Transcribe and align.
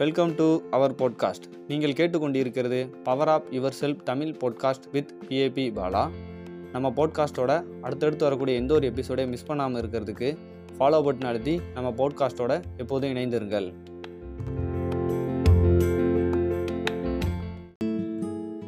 Welcome 0.00 0.34
to 0.34 0.60
our 0.70 0.94
podcast 0.94 1.42
நீங்கள் 1.68 1.92
கேட்டுக்கொண்டிருக்கிறது 1.92 3.02
power 3.02 3.28
of 3.28 3.44
yourself 3.80 4.02
Tamil 4.02 4.36
podcast 4.44 4.90
with 4.92 5.10
B A P 5.28 5.72
Bala 5.72 6.10
நம்ம 6.72 6.90
பாட்காஸ்ட்டோட 6.90 7.64
அடுத்தடுத்து 7.80 8.24
வரக்கூடிய 8.24 8.58
எந்த 8.58 8.74
ஒரு 8.74 8.92
எபிசோடையும் 8.92 9.28
மிஸ் 9.28 9.44
பண்ணாமல் 9.44 9.82
இருக்கிறதுக்கு 9.82 10.36
ஃபாலோ 10.78 11.02
பட்டன் 11.02 11.24
அழுத்தி 11.24 11.60
நம்ம 11.74 11.90
பாட்காஸ்ட்டோட 11.90 12.62
எப்போதும் 12.76 13.14
இணைந்திருங்கள். 13.14 13.72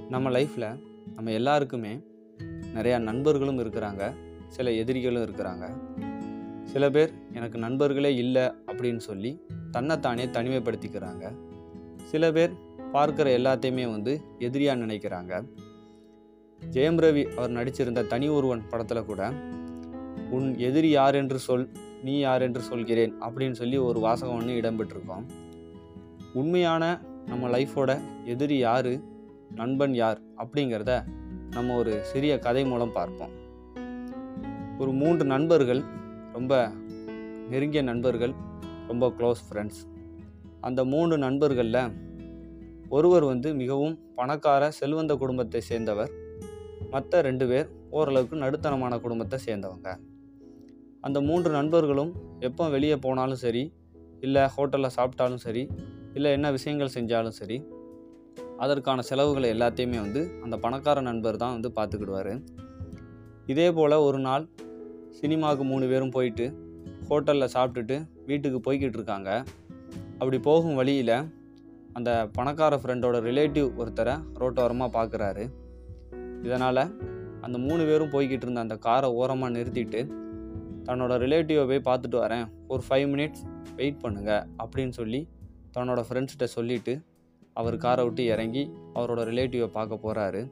நம்ம 0.09 0.31
லைஃப்பில் 0.31 0.79
நம்ம 1.15 1.31
எல்லாருக்குமே 1.31 2.01
நிறையா 2.75 2.99
நண்பர்களும் 2.99 3.59
இருக்கிறாங்க. 3.59 4.15
சில 4.49 4.73
எதிரிகளும் 4.73 5.25
இருக்கிறாங்க. 5.25 5.73
சில 6.65 6.91
பேர் 6.91 7.13
எனக்கு 7.33 7.59
நண்பர்களே 7.59 8.15
இல்லை 8.15 8.43
அப்படின்னு 8.43 8.97
சொல்லி 8.97 9.41
தன்னைத்தானே 9.75 10.25
தனிமைப்படுத்திக்கிறாங்க. 10.37 11.25
சில 12.11 12.33
பேர் 12.33 12.53
பார்க்குற 12.95 13.29
எல்லாத்தையுமே 13.39 13.85
வந்து 13.91 14.13
எதிரியாக 14.39 14.81
நினைக்கிறாங்க. 14.85 15.33
ஜெயம் 16.63 17.01
ரவி 17.05 17.23
அவர் 17.37 17.57
நடிச்சிருந்த 17.59 18.07
தனி 18.07 18.27
ஒருவன் 18.29 18.69
படத்தில் 18.71 19.09
கூட 19.11 19.23
உன் 20.37 20.49
எதிரி 20.69 20.91
யார் 20.91 21.17
என்று 21.21 21.39
சொல் 21.39 21.65
நீ 22.03 22.15
யார் 22.19 22.43
என்று 22.43 22.61
சொல்கிறேன் 22.61 23.15
அப்படின்னு 23.27 23.57
சொல்லி 23.61 23.79
ஒரு 23.89 23.99
வாசகம் 24.01 24.37
ஒன்று 24.37 24.61
இடம்பெற்றிருக்கோம். 24.61 25.27
உண்மையான 26.33 26.85
நம்ம 27.27 27.49
லைஃபோட 27.49 27.91
எதிரி 28.25 28.59
யார் 28.59 28.93
நண்பன் 29.61 29.95
யார் 29.95 30.21
அப்படிங்கிறத 30.43 30.93
நம்ம 31.51 31.75
ஒரு 31.77 31.93
சிறிய 32.11 32.33
கதை 32.39 32.63
மூலம் 32.65 32.93
பார்ப்போம். 32.93 33.35
ஒரு 34.79 34.93
மூன்று 34.93 35.25
நண்பர்கள் 35.25 35.83
ரொம்ப 36.33 36.55
நெருங்கிய 37.53 37.83
நண்பர்கள் 37.83 38.35
ரொம்ப 38.89 39.07
க்ளோஸ் 39.19 39.43
ஃப்ரெண்ட்ஸ் 39.47 39.81
அந்த 40.61 40.81
மூணு 40.85 41.15
நண்பர்களில் 41.19 41.83
ஒருவர் 42.89 43.25
வந்து 43.25 43.49
மிகவும் 43.55 43.95
பணக்கார 44.15 44.63
செல்வந்த 44.81 45.13
குடும்பத்தை 45.17 45.61
சேர்ந்தவர். 45.61 46.11
மற்ற 46.91 47.21
ரெண்டு 47.23 47.45
பேர் 47.51 47.69
ஓரளவுக்கு 47.91 48.37
நடுத்தனமான 48.37 48.95
குடும்பத்தை 49.01 49.39
சேர்ந்தவங்க. 49.47 49.89
அந்த 51.01 51.19
மூன்று 51.21 51.51
நண்பர்களும் 51.51 52.13
எப்போ 52.41 52.65
வெளியே 52.69 52.97
போனாலும் 52.97 53.41
சரி 53.45 53.63
இல்லை 54.21 54.43
ஹோட்டலில் 54.57 54.95
சாப்பிட்டாலும் 54.97 55.43
சரி 55.47 55.63
இல்லை 56.15 56.31
என்ன 56.33 56.51
விஷயங்கள் 56.51 56.95
செஞ்சாலும் 56.95 57.37
சரி 57.39 57.57
அதற்கான 58.59 59.03
செலவுகளை 59.03 59.49
எல்லாத்தையுமே 59.55 59.99
வந்து 60.07 60.23
அந்த 60.43 60.57
பணக்கார 60.57 61.01
நண்பர் 61.01 61.37
தான் 61.37 61.55
வந்து 61.57 61.71
பார்த்துக்கிடுவார். 61.77 62.35
இதே 63.47 63.69
போல் 63.73 64.03
ஒரு 64.09 64.19
நாள் 64.19 64.45
சினிமாவுக்கு 65.21 65.65
மூணு 65.65 65.87
பேரும் 65.87 66.11
போயிட்டு 66.11 66.47
ஹோட்டலில் 67.09 67.53
சாப்பிட்டுட்டு 67.55 68.07
வீட்டுக்கு 68.27 68.73
போய்கிட்டு 68.73 68.95
இருக்காங்க 68.95 69.45
அப்படி 70.19 70.39
போகும் 70.39 70.75
வழியில் 70.75 71.31
அந்த 71.93 72.29
பணக்கார 72.33 72.77
ஃப்ரெண்டோட 72.77 73.17
ரிலேட்டிவ் 73.21 73.69
ஒருத்தரை 73.79 74.23
ரோட்டோரமாக 74.39 74.91
பார்க்குறாரு 74.93 75.51
இதனால் 76.43 76.83
அந்த 77.41 77.59
மூணு 77.59 77.85
பேரும் 77.85 78.11
போய்கிட்டு 78.11 78.43
இருந்த 78.43 78.61
அந்த 78.61 78.77
காரை 78.77 79.11
ஓரமாக 79.11 79.59
நிறுத்திட்டு 79.59 80.01
தன்னோட 80.85 81.13
ரிலேட்டிவை 81.19 81.67
போய் 81.67 81.87
பார்த்துட்டு 81.89 82.19
வரேன். 82.21 82.47
ஒரு 82.69 82.83
ஃபைவ் 82.89 83.07
மினிட்ஸ் 83.13 83.43
வெயிட் 83.77 84.01
பண்ணுங்கள் 84.03 84.47
அப்படின்னு 84.59 84.89
சொல்லி 84.89 85.29
தன்னோட 85.77 86.05
ஃப்ரெண்ட்ஸ்கிட்ட 86.09 86.45
சொல்லிவிட்டு 86.45 87.03
அவர் 87.53 87.77
காரை 87.77 88.05
விட்டு 88.05 88.25
இறங்கி 88.25 88.71
அவரோட 88.95 89.21
ரிலேட்டிவை 89.25 89.67
பார்க்க 89.67 90.03
போகிறாரு 90.05 90.51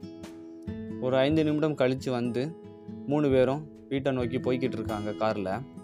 ஒரு 1.01 1.17
ஐந்து 1.17 1.43
நிமிடம் 1.43 1.75
கழித்து 1.75 2.11
வந்து 2.11 2.55
மூணு 3.07 3.29
பேரும் 3.29 3.87
வீட்டை 3.89 4.11
நோக்கி 4.11 4.37
போய்கிட்டு 4.37 4.77
இருக்காங்க 4.77 5.11
காரில். 5.13 5.80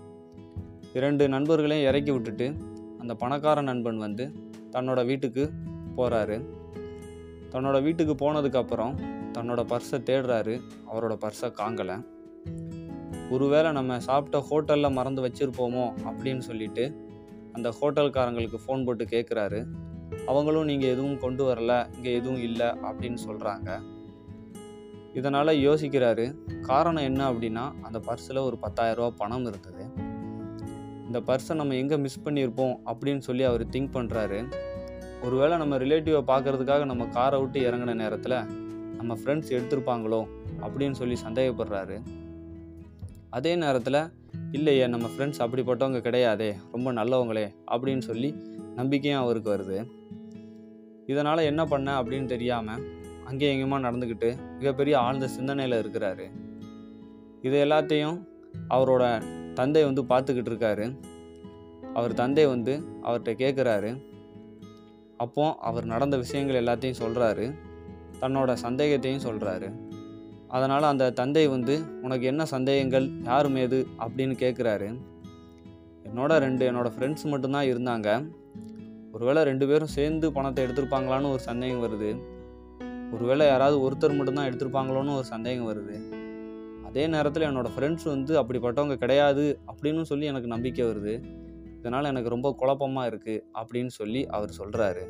இரண்டு 0.93 1.29
நண்பர்களையும் 1.29 1.87
இறக்கி 1.87 2.11
விட்டுட்டு 2.11 2.55
அந்த 2.99 3.13
பணக்கார 3.15 3.61
நண்பன் 3.61 3.97
வந்து 3.97 4.31
தன்னோட 4.71 5.05
வீட்டுக்கு 5.05 5.51
போகிறாரு 5.97 6.37
தன்னோட 7.51 7.83
வீட்டுக்கு 7.83 8.13
போனதுக்கப்புறம் 8.13 8.93
தன்னோட 9.33 9.61
பர்ஸை 9.63 9.97
தேடுறாரு. 9.97 10.61
அவரோட 10.93 11.13
பர்ஸை 11.23 11.49
காங்கலை. 11.61 11.97
ஒருவேளை 13.29 13.71
நம்ம 13.71 13.99
சாப்பிட்ட 13.99 14.39
ஹோட்டலில் 14.49 14.91
மறந்து 14.91 15.21
வச்சுருப்போமோ 15.27 15.85
அப்படின்னு 16.05 16.39
சொல்லிட்டு 16.39 16.85
அந்த 17.53 17.73
ஹோட்டல்காரங்களுக்கு 17.81 18.59
ஃபோன் 18.65 18.85
போட்டு 18.85 19.03
கேட்குறாரு 19.03 19.59
அவங்களும் 20.25 20.65
நீங்கள் 20.65 20.89
எதுவும் 20.89 21.19
கொண்டு 21.19 21.53
வரல 21.53 21.95
இங்கே 21.95 22.13
எதுவும் 22.13 22.41
இல்லை 22.41 22.65
அப்படின்னு 22.65 23.17
சொல்கிறாங்க 23.27 23.79
இதனால் 25.13 25.47
யோசிக்கிறாரு 25.47 26.25
காரணம் 26.61 27.03
என்ன 27.03 27.31
அப்படின்னா 27.31 27.73
அந்த 27.81 27.99
பர்ஸில் 27.99 28.45
ஒரு 28.45 28.57
பத்தாயிரரூபா 28.61 29.09
பணம் 29.17 29.45
இருந்தது. 29.45 29.76
இந்த 31.07 31.19
பர்ஸை 31.27 31.53
நம்ம 31.53 31.75
எங்கே 31.81 31.97
மிஸ் 32.05 32.23
பண்ணியிருப்போம் 32.25 32.75
அப்படின்னு 32.91 33.23
சொல்லி 33.27 33.43
அவர் 33.43 33.63
திங்க் 33.73 33.93
பண்ணுறாரு 33.97 34.39
ஒருவேளை 35.25 35.55
நம்ம 35.57 35.77
ரிலேட்டிவை 35.77 36.21
பார்க்குறதுக்காக 36.31 36.85
நம்ம 36.85 37.05
காரை 37.17 37.37
விட்டு 37.39 37.59
இறங்கின 37.67 37.95
நேரத்தில் 38.03 38.37
நம்ம 38.97 39.15
ஃப்ரெண்ட்ஸ் 39.19 39.53
எடுத்திருப்பாங்களோ 39.55 40.21
அப்படின்னு 40.65 40.91
சொல்லி 40.91 41.17
சந்தேகப்படுறாரு. 41.25 41.97
அதே 43.29 43.53
நேரத்தில் 43.55 43.99
இல்லையே 44.51 44.85
நம்ம 44.87 45.07
ஃப்ரெண்ட்ஸ் 45.13 45.41
அப்படிப்பட்டவங்க 45.43 45.99
கிடையாதே 46.07 46.49
ரொம்ப 46.71 46.91
நல்லவங்களே 46.99 47.45
அப்படின்னு 47.73 48.03
சொல்லி 48.09 48.29
நம்பிக்கையும் 48.75 49.21
அவருக்கு 49.23 49.49
வருது. 49.55 49.79
இதனால் 51.11 51.47
என்ன 51.51 51.61
பண்ண 51.65 51.89
அப்படின்னு 52.01 52.25
தெரியாமல் 52.25 52.83
அங்கே 53.29 53.47
எங்கேயுமா 53.53 53.77
நடந்துக்கிட்டு 53.87 54.29
மிகப்பெரிய 54.59 54.95
ஆழ்ந்த 54.99 55.27
சிந்தனையில் 55.27 55.81
இருக்கிறாரு. 55.83 56.25
இது 57.47 57.57
எல்லாத்தையும் 57.65 58.17
அவரோட 58.69 59.23
தந்தை 59.53 59.83
வந்து 59.83 60.03
பார்த்துக்கிட்டு 60.03 60.51
இருக்காரு. 60.51 60.97
அவர் 61.93 62.13
தந்தை 62.13 62.45
வந்து 62.45 62.83
அவர்கிட்ட 63.03 63.33
கேட்குறாரு 63.43 64.01
அப்போ 65.17 65.55
அவர் 65.55 65.85
நடந்த 65.85 66.17
விஷயங்கள் 66.17 66.63
எல்லாத்தையும் 66.63 66.99
சொல்கிறாரு 66.99 67.55
தன்னோட 68.21 68.55
சந்தேகத்தையும் 68.63 69.23
சொல்கிறாரு 69.23 69.85
அதனால் 70.47 70.83
அந்த 70.83 71.11
தந்தை 71.11 71.47
வந்து 71.47 71.81
உனக்கு 72.01 72.25
என்ன 72.25 72.45
சந்தேகங்கள்? 72.45 73.09
யார் 73.23 73.49
மீது? 73.49 73.87
அப்படின்னு 73.99 74.35
கேட்குறாரு 74.43 74.97
என்னோட 76.03 76.37
ரெண்டு 76.37 76.71
என்னோடய 76.71 76.91
ஃப்ரெண்ட்ஸ் 76.99 77.23
மட்டும்தான் 77.23 77.65
இருந்தாங்க. 77.65 78.31
ஒருவேளை 79.11 79.43
ரெண்டு 79.43 79.67
பேரும் 79.67 79.87
சேர்ந்து 79.87 80.31
பணத்தை 80.31 80.65
எடுத்திருப்பாங்களான்னு 80.65 81.31
ஒரு 81.31 81.39
சந்தேகம் 81.39 81.83
வருது. 81.83 82.19
ஒருவேளை 83.11 83.47
யாராவது 83.47 83.77
ஒருத்தர் 83.89 84.17
மட்டும்தான் 84.17 84.49
எடுத்திருப்பாங்களோன்னு 84.49 85.15
ஒரு 85.15 85.25
சந்தேகம் 85.25 85.69
வருது. 85.69 86.16
அதே 86.97 87.07
நேரத்தில் 87.07 87.43
என்னோடய 87.43 87.69
ஃப்ரெண்ட்ஸ் 87.79 88.03
வந்து 88.03 88.43
அப்படிப்பட்டவங்க 88.43 88.95
கிடையாது 88.95 89.59
அப்படின்னு 89.67 90.01
சொல்லி 90.01 90.25
எனக்கு 90.25 90.47
நம்பிக்கை 90.47 90.85
வருது. 90.85 91.23
இதனால் 91.79 92.03
எனக்கு 92.03 92.29
ரொம்ப 92.29 92.53
குழப்பமாக 92.57 93.09
இருக்குது 93.09 93.41
அப்படின்னு 93.53 93.87
சொல்லி 93.87 94.27
அவர் 94.27 94.53
சொல்கிறாரு 94.57 95.03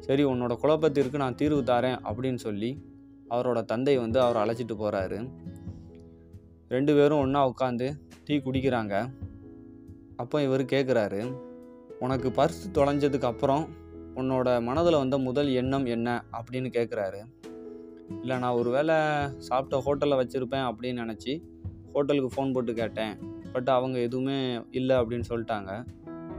சரி 0.00 0.24
உன்னோட 0.24 0.56
குழப்பத்திற்கு 0.56 1.18
நான் 1.18 1.34
தீர்வு 1.34 1.62
தாரேன் 1.62 1.98
அப்படின்னு 2.04 2.34
சொல்லி 2.34 2.82
அவரோட 3.30 3.64
தந்தை 3.64 3.98
வந்து 3.98 4.20
அவரை 4.20 4.42
அழைச்சிட்டு 4.42 4.76
போகிறாரு 4.76 5.30
ரெண்டு 6.68 6.94
பேரும் 6.94 7.18
ஒன்றா 7.18 7.48
உட்காந்து 7.48 7.92
டீ 8.24 8.36
குடிக்கிறாங்க. 8.36 9.10
அப்போ 10.16 10.42
இவர் 10.42 10.64
கேட்குறாரு 10.64 11.36
உனக்கு 11.98 12.28
பர்ஸ் 12.28 12.62
தொலைஞ்சதுக்கு 12.72 13.22
அப்புறம் 13.22 13.68
உன்னோட 14.14 14.62
மனதில் 14.62 14.96
வந்த 14.96 15.18
முதல் 15.18 15.48
எண்ணம் 15.48 15.86
என்ன? 15.86 16.24
அப்படின்னு 16.32 16.66
கேட்குறாரு 16.68 17.20
இல்லை 18.10 18.38
நான் 18.38 18.54
ஒரு 18.54 18.70
வேளை 18.70 18.96
சாப்பிட்ட 19.36 19.80
ஹோட்டலில் 19.86 20.20
வச்சுருப்பேன் 20.20 20.66
அப்படின்னு 20.70 21.02
நினச்சி 21.04 21.42
ஹோட்டலுக்கு 21.92 22.30
ஃபோன் 22.34 22.52
போட்டு 22.52 22.74
கேட்டேன். 22.74 23.18
பட் 23.52 23.68
அவங்க 23.68 23.98
எதுவுமே 23.98 24.60
இல்லை 24.70 24.96
அப்படின்னு 24.96 25.24
சொல்லிட்டாங்க. 25.28 25.84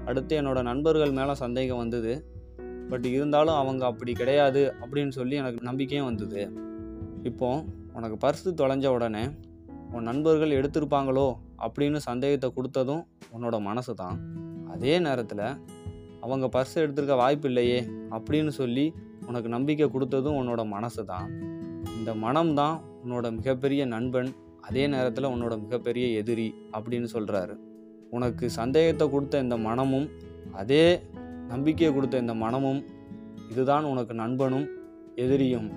அடுத்து 0.06 0.41
என்னோடய 0.41 0.62
நண்பர்கள் 0.62 1.12
மேலே 1.12 1.34
சந்தேகம் 1.34 1.78
வந்தது. 1.78 2.25
பட் 2.90 3.06
இருந்தாலும் 3.06 3.56
அவங்க 3.56 3.85
அப்படி 3.85 4.13
கிடையாது 4.13 4.74
அப்படின்னு 4.81 5.09
சொல்லி 5.09 5.35
எனக்கு 5.35 5.62
நம்பிக்கையும் 5.62 6.06
வந்தது. 6.06 6.41
இப்போது 7.24 7.63
உனக்கு 7.94 8.28
பர்ஸு 8.28 8.51
தொலைஞ்ச 8.62 8.88
உடனே 8.88 9.24
உன் 9.91 10.03
நண்பர்கள் 10.03 10.50
எடுத்திருப்பாங்களோ 10.50 11.28
அப்படின்னு 11.66 11.96
சந்தேகத்தை 11.96 12.51
கொடுத்ததும் 12.56 13.04
உன்னோட 13.38 13.62
மனசு 13.62 13.94
தான். 13.94 14.18
அதே 14.72 15.00
நேரத்தில் 15.00 15.45
அவங்க 16.22 16.45
பர்ஸ் 16.45 16.75
எடுத்திருக்க 16.75 17.15
வாய்ப்பு 17.15 17.48
இல்லையே 17.48 17.80
அப்படின்னு 18.10 18.48
சொல்லி 18.48 18.94
உனக்கு 19.27 19.50
நம்பிக்கை 19.50 19.88
கொடுத்ததும் 19.88 20.38
உன்னோட 20.39 20.68
மனசு 20.68 21.06
தான். 21.06 21.27
இந்த 22.00 22.12
மனம்தான் 22.25 22.78
உன்னோட 23.04 23.31
மிகப்பெரிய 23.31 23.86
நண்பன் 23.86 24.30
அதே 24.62 24.88
நேரத்தில் 24.88 25.31
உன்னோட 25.34 25.54
மிகப்பெரிய 25.62 26.06
எதிரி 26.22 26.48
அப்படின்னு 26.74 27.07
சொல்கிறாரு 27.13 27.56
உனக்கு 28.10 28.50
சந்தேகத்தை 28.50 29.10
கொடுத்த 29.10 29.40
இந்த 29.40 29.57
மனமும் 29.57 30.07
அதே 30.51 30.86
நம்பிக்கையை 31.48 31.92
கொடுத்த 31.94 32.18
இந்த 32.18 32.34
மனமும் 32.34 32.81
இதுதான் 33.51 33.84
உனக்கு 33.84 34.13
நண்பனும் 34.13 34.68
எதிரியும். 35.16 35.68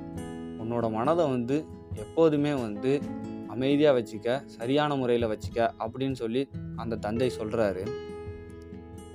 உன்னோட 0.62 0.90
மனதை 0.90 1.24
வந்து 1.30 1.56
எப்போதுமே 1.94 2.52
வந்து 2.54 2.92
அமைதியாக 3.48 3.94
வச்சுக்க 3.98 4.36
சரியான 4.46 4.96
முறையில் 4.96 5.30
வச்சுக்க 5.32 5.60
அப்படின்னு 5.78 6.12
சொல்லி 6.12 6.42
அந்த 6.76 6.96
தந்தை 6.96 7.30
சொல்கிறாரு 7.38 7.82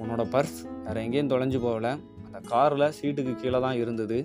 உன்னோட 0.01 0.23
பர்ஸ் 0.33 0.59
வேறு 0.85 1.03
எங்கேயும் 1.05 1.31
தொலைஞ்சு 1.31 1.59
போகல. 1.59 1.87
அந்த 2.25 2.39
காரில் 2.51 2.93
சீட்டுக்கு 2.97 3.33
கீழே 3.35 3.59
தான் 3.59 3.77
இருந்தது. 3.77 4.17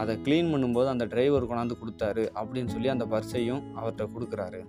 அதை 0.00 0.14
க்ளீன் 0.24 0.50
பண்ணும்போது 0.52 0.86
அந்த 0.86 1.04
டிரைவர் 1.12 1.48
கொண்டாந்து 1.50 1.76
கொடுத்தாரு 1.80 2.24
அப்படின்னு 2.40 2.72
சொல்லி 2.74 2.88
அந்த 2.94 3.04
பர்ஸையும் 3.12 3.62
அவர்கிட்ட 3.78 4.04
கொடுக்குறாரு. 4.14 4.60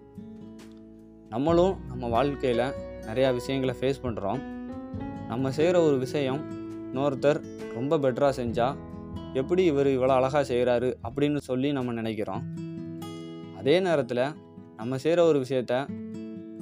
நம்மளும் 1.34 1.74
நம்ம 1.90 2.08
வாழ்க்கையில் 2.16 2.66
நிறையா 3.08 3.30
விஷயங்களை 3.40 3.76
ஃபேஸ் 3.80 4.04
பண்ணுறோம் 4.06 4.40
நம்ம 5.28 5.52
செய்கிற 5.58 5.78
ஒரு 5.88 5.98
விஷயம் 5.98 6.42
இன்னொருத்தர் 6.88 7.40
ரொம்ப 7.74 7.98
பெட்டராக 7.98 8.34
செஞ்சால் 8.42 8.78
எப்படி 9.34 9.64
இவர் 9.72 9.90
இவ்வளோ 9.96 10.14
அழகாக 10.20 10.44
செய்கிறாரு 10.52 10.90
அப்படின்னு 11.08 11.42
சொல்லி 11.50 11.72
நம்ம 11.72 11.92
நினைக்கிறோம். 11.92 12.44
அதே 13.60 13.76
நேரத்தில் 13.88 14.24
நம்ம 14.80 14.98
செய்கிற 14.98 15.22
ஒரு 15.26 15.38
விஷயத்த 15.46 15.76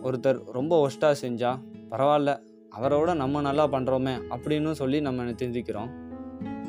ஒருத்தர் 0.07 0.39
ரொம்ப 0.57 0.73
ஒஸ்ட்டாக 0.87 1.15
செஞ்சால் 1.23 1.61
பரவாயில்ல 1.91 2.31
அவரோட 2.77 3.09
நம்ம 3.13 3.41
நல்லா 3.41 3.65
பண்ணுறோமே 3.73 4.15
அப்படின்னு 4.35 4.71
சொல்லி 4.81 4.99
நம்ம 5.07 5.35
சிந்திக்கிறோம். 5.43 5.89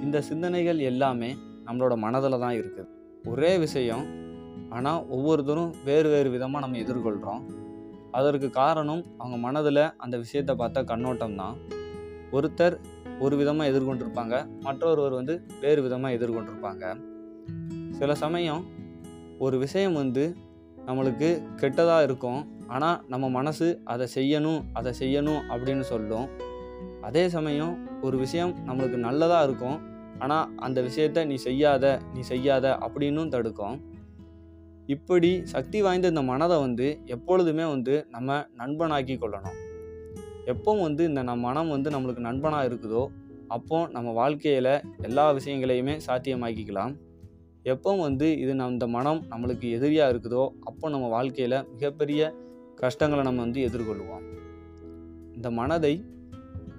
இந்த 0.05 0.19
சிந்தனைகள் 0.29 0.81
எல்லாமே 0.91 1.31
நம்மளோட 1.69 1.94
மனதில் 1.97 2.43
தான் 2.44 2.56
இருக்குது 2.59 2.91
ஒரே 3.29 3.53
விஷயம் 3.59 4.05
ஆனால் 4.76 5.00
ஒவ்வொருத்தரும் 5.17 5.73
வேறு 5.85 6.09
வேறு 6.09 6.29
விதமாக 6.31 6.62
நம்ம 6.65 6.79
எதிர்கொள்கிறோம் 6.79 7.43
அதற்கு 8.19 8.49
காரணம் 8.50 9.03
அவங்க 9.19 9.37
மனதில் 9.47 9.85
அந்த 9.97 10.15
விஷயத்தை 10.19 10.55
பார்த்த 10.56 10.82
கண்ணோட்டம் 10.82 11.37
தான். 11.37 11.56
ஒருத்தர் 12.32 12.76
ஒரு 13.20 13.35
விதமாக 13.37 13.70
எதிர்கொண்டிருப்பாங்க 13.70 14.35
மற்றொருவர் 14.62 15.12
வந்து 15.12 15.35
வேறு 15.61 15.81
விதமாக 15.82 16.17
எதிர்கொண்டிருப்பாங்க. 16.19 16.85
சில 17.99 18.14
சமயம் 18.14 18.62
ஒரு 19.38 19.59
விஷயம் 19.59 19.94
வந்து 19.94 20.25
நம்மளுக்கு 20.87 21.29
கெட்டதாக 21.61 22.06
இருக்கும் 22.09 22.41
ஆனால் 22.67 22.99
நம்ம 23.12 23.29
மனசு 23.29 23.69
அதை 23.85 24.06
செய்யணும் 24.14 24.61
அதை 24.73 24.93
செய்யணும் 25.00 25.43
அப்படின்னு 25.53 25.85
சொல்லும். 25.93 26.26
அதே 27.09 27.25
சமயம் 27.37 27.75
ஒரு 28.03 28.17
விஷயம் 28.19 28.53
நம்மளுக்கு 28.69 28.99
நல்லதாக 29.06 29.47
இருக்கும் 29.49 29.79
ஆனால் 30.23 30.49
அந்த 30.67 30.79
விஷயத்த 30.88 31.25
நீ 31.31 31.37
செய்யாத 31.47 31.85
நீ 32.15 32.20
செய்யாத 32.32 32.67
அப்படின்னும் 32.87 33.32
தடுக்கும். 33.35 33.76
இப்படி 34.94 35.31
சக்தி 35.55 35.79
வாய்ந்த 35.85 36.12
இந்த 36.12 36.23
மனதை 36.32 36.56
வந்து 36.67 36.87
எப்பொழுதுமே 37.15 37.65
வந்து 37.75 37.94
நம்ம 38.15 38.38
நண்பனாக்கி 38.61 39.17
கொள்ளணும். 39.23 39.59
எப்போ 40.53 40.73
வந்து 40.87 41.03
இந்த 41.05 41.23
நம் 41.23 41.44
மனம் 41.49 41.73
வந்து 41.75 41.88
நம்மளுக்கு 41.94 42.23
நண்பனாக 42.29 42.69
இருக்குதோ 42.69 43.03
அப்போ 43.56 43.79
நம்ம 43.97 44.09
வாழ்க்கையில் 44.12 44.73
எல்லா 45.09 45.25
விஷயங்களையுமே 45.38 45.94
சாத்தியமாக்கிக்கலாம். 46.06 46.94
எப்போ 47.73 47.91
வந்து 47.97 48.26
இது 48.43 48.53
நம் 48.55 48.75
இந்த 48.76 48.87
மனம் 48.97 49.21
நம்மளுக்கு 49.31 49.67
எதிரியாக 49.76 50.12
இருக்குதோ 50.12 50.44
அப்போ 50.69 50.88
நம்ம 50.94 51.06
வாழ்க்கையில் 51.17 51.59
மிகப்பெரிய 51.73 52.31
கஷ்டங்களை 52.82 53.23
நம்ம 53.29 53.43
வந்து 53.47 53.61
எதிர்கொள்வோம். 53.69 54.25
இந்த 55.37 55.50
மனதை 55.61 55.94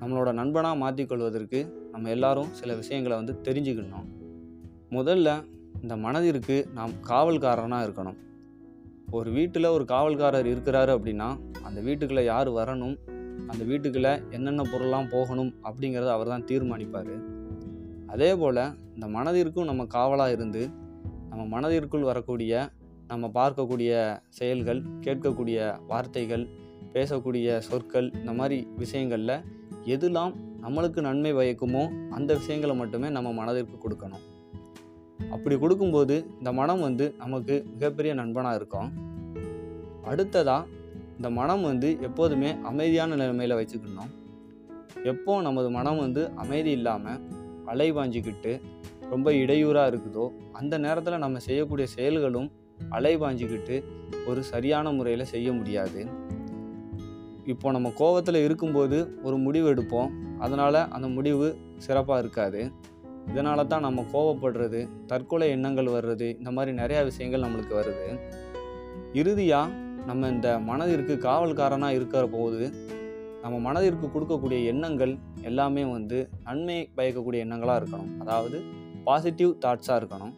நம்மளோட 0.01 0.30
நண்பனாக 0.39 0.77
மாற்றிக்கொள்வதற்கு 0.83 1.59
நம்ம 1.99 2.13
எல்லாரும் 2.13 2.53
சில 2.53 2.75
விஷயங்களை 2.75 3.17
வந்து 3.17 3.33
தெரிஞ்சுக்கணும். 3.43 4.05
முதல்ல 4.89 5.43
இந்த 5.81 5.97
மனதிற்கு 5.97 6.69
நாம் 6.73 6.91
காவல்காரனாக 7.07 7.87
இருக்கணும். 7.87 8.15
ஒரு 9.11 9.31
வீட்டில் 9.31 9.65
ஒரு 9.65 9.83
காவல்காரர் 9.87 10.49
இருக்கிறாரு 10.51 10.91
அப்படின்னா 10.97 11.39
அந்த 11.63 11.81
வீட்டுக்குள்ளே 11.81 12.23
யார் 12.23 12.49
வரணும் 12.51 12.95
அந்த 13.47 13.63
வீட்டுக்குள்ளே 13.63 14.21
என்னென்ன 14.29 14.61
பொருள்லாம் 14.61 15.11
போகணும் 15.11 15.53
அப்படிங்கிறத 15.63 16.09
அவர் 16.09 16.27
தான் 16.27 16.45
தீர்மானிப்பார். 16.45 17.11
அதே 18.07 18.35
போல் 18.35 18.61
இந்த 18.93 19.07
மனதிற்கும் 19.07 19.63
நம்ம 19.63 19.85
காவலாக 19.85 20.31
இருந்து 20.31 20.69
நம்ம 21.29 21.45
மனதிற்குள் 21.45 22.01
வரக்கூடிய 22.01 22.69
நம்ம 23.07 23.27
பார்க்கக்கூடிய 23.33 24.19
செயல்கள் 24.29 24.81
கேட்கக்கூடிய 25.01 25.79
வார்த்தைகள் 25.87 26.47
பேசக்கூடிய 26.93 27.57
சொற்கள் 27.57 28.11
இந்த 28.13 28.33
மாதிரி 28.33 28.67
விஷயங்களில் 28.77 29.41
எதுலாம் 29.85 30.33
நம்மளுக்கு 30.63 31.00
நன்மை 31.07 31.31
பயக்குமோ 31.33 31.83
அந்த 32.17 32.29
விஷயங்களை 32.33 32.75
மட்டுமே 32.75 33.09
நம்ம 33.09 33.31
மனதிற்கு 33.31 33.77
கொடுக்கணும். 33.85 34.25
அப்படி 35.31 35.56
கொடுக்கும்போது 35.56 36.15
இந்த 36.39 36.51
மனம் 36.59 36.81
வந்து 36.81 37.15
நமக்கு 37.17 37.56
மிகப்பெரிய 37.73 38.13
நண்பனாக 38.13 38.56
இருக்கும். 38.56 38.89
அடுத்ததாக 40.06 40.67
இந்த 41.17 41.29
மனம் 41.29 41.63
வந்து 41.63 41.89
எப்போதுமே 42.01 42.50
அமைதியான 42.63 43.15
நிலைமையில் 43.15 43.59
வச்சுக்கணும். 43.59 44.11
எப்போ 45.03 45.41
நமது 45.41 45.69
மனம் 45.69 45.97
வந்து 45.97 46.21
அமைதி 46.44 46.71
இல்லாமல் 46.71 47.19
அலைவாஞ்சிக்கிட்டு 47.71 48.53
ரொம்ப 49.09 49.33
இடையூறாக 49.33 49.91
இருக்குதோ 49.91 50.25
அந்த 50.51 50.77
நேரத்தில் 50.77 51.23
நம்ம 51.25 51.39
செய்யக்கூடிய 51.47 51.88
செயல்களும் 51.95 52.50
அலைவாஞ்சிக்கிட்டு 52.97 53.75
ஒரு 54.27 54.44
சரியான 54.44 54.91
முறையில் 54.91 55.31
செய்ய 55.33 55.51
முடியாது. 55.51 56.01
இப்போ 57.53 57.71
நம்ம 57.71 57.91
கோவத்தில் 58.00 58.44
இருக்கும்போது 58.45 58.97
ஒரு 59.23 59.38
முடிவு 59.38 59.67
எடுப்போம். 59.73 60.09
அதனால் 60.39 60.88
அந்த 60.89 61.07
முடிவு 61.07 61.47
சிறப்பாக 61.77 62.19
இருக்காது. 62.19 62.71
இதனால 63.33 63.68
தான் 63.68 63.81
நம்ம 63.81 64.06
கோவப்படுறது 64.13 64.80
தற்கொலை 65.07 65.50
எண்ணங்கள் 65.50 65.86
வர்றது 65.86 66.38
இந்த 66.38 66.51
மாதிரி 66.51 66.77
நிறையா 66.77 67.03
விஷயங்கள் 67.03 67.45
நம்மளுக்கு 67.45 67.75
வருது. 67.80 68.07
இறுதியாக 69.13 69.71
நம்ம 70.06 70.27
இந்த 70.27 70.59
மனதிற்கு 70.59 71.15
காவல்காரனாக 71.27 71.97
இருக்கிற 72.00 72.27
போது 72.27 72.74
நம்ம 73.44 73.57
மனதிற்கு 73.59 74.07
கொடுக்கக்கூடிய 74.07 74.65
எண்ணங்கள் 74.65 75.18
எல்லாமே 75.41 75.83
வந்து 75.91 76.30
நன்மை 76.44 76.89
பயக்கக்கூடிய 76.95 77.45
எண்ணங்களாக 77.45 77.80
இருக்கணும். 77.81 78.12
அதாவது 78.19 78.57
பாசிட்டிவ் 79.03 79.51
தாட்ஸாக 79.65 80.00
இருக்கணும். 80.01 80.33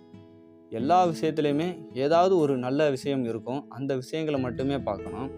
எல்லா 0.70 0.98
விஷயத்துலையுமே 1.06 1.70
ஏதாவது 1.94 2.38
ஒரு 2.38 2.58
நல்ல 2.58 2.90
விஷயம் 2.90 3.24
இருக்கும். 3.24 3.62
அந்த 3.70 3.96
விஷயங்களை 3.96 4.42
மட்டுமே 4.42 4.78
பார்க்கணும். 4.78 5.30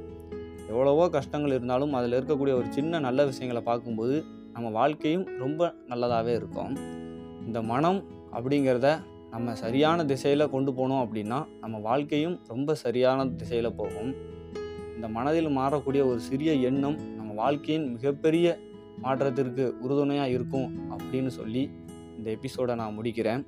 எவ்வளவோ 0.70 1.10
கஷ்டங்கள் 1.10 1.52
இருந்தாலும் 1.52 1.94
அதில் 1.94 2.18
இருக்கக்கூடிய 2.20 2.54
ஒரு 2.54 2.66
சின்ன 2.70 3.00
நல்ல 3.00 3.26
விஷயங்களை 3.26 3.62
பார்க்கும்போது 3.62 4.18
நம்ம 4.54 4.70
வாழ்க்கையும் 4.70 5.26
ரொம்ப 5.38 5.74
நல்லதாகவே 5.90 6.34
இருக்கும். 6.36 6.76
இந்த 7.46 7.62
மனம் 7.62 8.04
அப்படிங்கிறத 8.32 9.04
நம்ம 9.32 9.56
சரியான 9.56 10.06
திசையில் 10.06 10.50
கொண்டு 10.50 10.72
போனோம் 10.72 11.04
அப்படின்னா 11.06 11.46
நம்ம 11.60 11.80
வாழ்க்கையும் 11.80 12.40
ரொம்ப 12.48 12.76
சரியான 12.76 13.26
திசையில் 13.28 13.74
போகும். 13.74 14.12
இந்த 14.96 15.08
மனதில் 15.08 15.58
மாறக்கூடிய 15.58 16.06
ஒரு 16.06 16.20
சிறிய 16.20 16.54
எண்ணம் 16.54 16.98
நம்ம 17.16 17.34
வாழ்க்கையின் 17.34 17.92
மிகப்பெரிய 17.92 18.60
மாற்றத்திற்கு 19.02 19.76
உறுதுணையாக 19.82 20.30
இருக்கும் 20.30 20.68
அப்படின்னு 20.94 21.28
சொல்லி 21.28 21.70
இந்த 22.18 22.30
எபிசோடை 22.30 22.76
நான் 22.76 22.98
முடிக்கிறேன். 23.00 23.46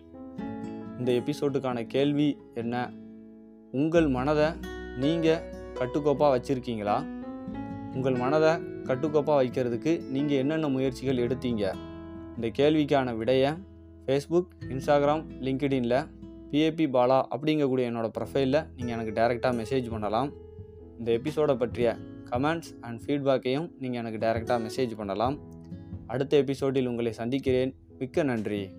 இந்த 1.00 1.12
எபிசோடுக்கான 1.12 1.88
கேள்வி 1.88 2.38
என்ன? 2.54 2.92
உங்கள் 3.72 4.08
மனதை 4.08 4.46
நீங்கள் 4.98 5.42
கட்டுக்கோப்பாக 5.74 6.31
வச்சுருக்கீங்களா? 6.36 6.98
உங்கள் 7.94 8.13
மனதை 8.13 8.51
கட்டுக்கோப்பாக 8.86 9.44
வைக்கிறதுக்கு 9.44 10.08
நீங்கள் 10.10 10.38
என்னென்ன 10.38 10.68
முயற்சிகள் 10.68 11.18
எடுத்தீங்க? 11.18 11.76
இந்த 12.36 12.48
கேள்விக்கான 12.58 13.18
விடையை 13.18 13.52
ஃபேஸ்புக் 14.06 14.48
இன்ஸ்டாகிராம் 14.70 15.24
லிங்க்டின்ல 15.42 16.08
பிஏபி 16.52 16.86
பாலா 16.96 17.24
அப்படிங்கக்கூடிய 17.36 17.86
என்னோடய 17.92 18.12
ப்ரொஃபைலில் 18.20 18.66
நீங்கள் 18.78 18.98
எனக்கு 18.98 19.22
டைரெக்டாக 19.22 19.52
மெசேஜ் 19.52 19.90
பண்ணலாம். 19.90 20.32
இந்த 20.98 21.12
எபிசோடை 21.12 21.56
பற்றிய 21.56 21.96
கமெண்ட்ஸ் 22.30 22.72
அண்ட் 22.82 23.02
ஃபீட்பேக்கையும் 23.06 23.72
நீங்கள் 23.80 24.06
எனக்கு 24.06 24.28
டைரெக்டாக 24.28 24.58
மெசேஜ் 24.58 24.96
பண்ணலாம். 24.96 25.39
அடுத்த 26.08 26.38
எபிசோடில் 26.38 26.86
உங்களை 26.86 27.13
சந்திக்கிறேன். 27.13 27.75
மிக்க 28.00 28.24
நன்றி. 28.24 28.70